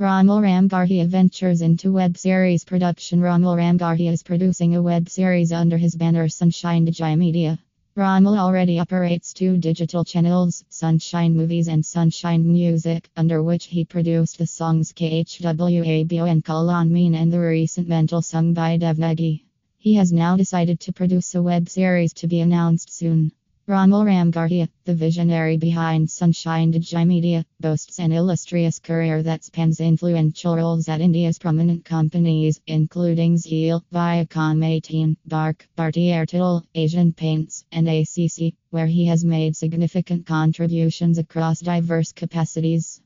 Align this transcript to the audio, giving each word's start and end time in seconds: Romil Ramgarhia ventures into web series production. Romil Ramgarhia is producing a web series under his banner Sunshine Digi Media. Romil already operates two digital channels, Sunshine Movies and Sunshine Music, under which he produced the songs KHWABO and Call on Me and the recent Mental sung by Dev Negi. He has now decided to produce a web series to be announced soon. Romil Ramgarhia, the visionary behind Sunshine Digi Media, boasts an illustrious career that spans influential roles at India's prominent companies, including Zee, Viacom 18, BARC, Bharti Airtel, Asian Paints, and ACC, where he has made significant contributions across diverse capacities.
Romil 0.00 0.40
Ramgarhia 0.40 1.08
ventures 1.08 1.60
into 1.60 1.90
web 1.90 2.16
series 2.16 2.64
production. 2.64 3.18
Romil 3.18 3.56
Ramgarhia 3.56 4.12
is 4.12 4.22
producing 4.22 4.76
a 4.76 4.80
web 4.80 5.08
series 5.08 5.50
under 5.50 5.76
his 5.76 5.96
banner 5.96 6.28
Sunshine 6.28 6.86
Digi 6.86 7.18
Media. 7.18 7.58
Romil 7.96 8.38
already 8.38 8.78
operates 8.78 9.32
two 9.32 9.56
digital 9.56 10.04
channels, 10.04 10.64
Sunshine 10.68 11.36
Movies 11.36 11.66
and 11.66 11.84
Sunshine 11.84 12.46
Music, 12.46 13.10
under 13.16 13.42
which 13.42 13.64
he 13.64 13.84
produced 13.84 14.38
the 14.38 14.46
songs 14.46 14.92
KHWABO 14.92 16.30
and 16.30 16.44
Call 16.44 16.70
on 16.70 16.92
Me 16.92 17.12
and 17.12 17.32
the 17.32 17.40
recent 17.40 17.88
Mental 17.88 18.22
sung 18.22 18.54
by 18.54 18.76
Dev 18.76 18.98
Negi. 18.98 19.42
He 19.78 19.94
has 19.94 20.12
now 20.12 20.36
decided 20.36 20.78
to 20.78 20.92
produce 20.92 21.34
a 21.34 21.42
web 21.42 21.68
series 21.68 22.12
to 22.12 22.28
be 22.28 22.38
announced 22.38 22.96
soon. 22.96 23.32
Romil 23.68 24.06
Ramgarhia, 24.06 24.66
the 24.86 24.94
visionary 24.94 25.58
behind 25.58 26.10
Sunshine 26.10 26.72
Digi 26.72 27.06
Media, 27.06 27.44
boasts 27.60 27.98
an 27.98 28.12
illustrious 28.12 28.78
career 28.78 29.22
that 29.22 29.44
spans 29.44 29.78
influential 29.78 30.56
roles 30.56 30.88
at 30.88 31.02
India's 31.02 31.38
prominent 31.38 31.84
companies, 31.84 32.62
including 32.66 33.36
Zee, 33.36 33.78
Viacom 33.92 34.64
18, 34.64 35.18
BARC, 35.26 35.68
Bharti 35.76 36.06
Airtel, 36.06 36.62
Asian 36.74 37.12
Paints, 37.12 37.66
and 37.70 37.86
ACC, 37.86 38.54
where 38.70 38.86
he 38.86 39.04
has 39.04 39.22
made 39.22 39.54
significant 39.54 40.24
contributions 40.24 41.18
across 41.18 41.60
diverse 41.60 42.12
capacities. 42.12 42.97